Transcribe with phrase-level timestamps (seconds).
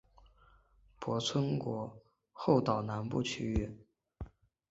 [0.99, 2.01] 泊村国
[2.31, 3.77] 后岛南部区域。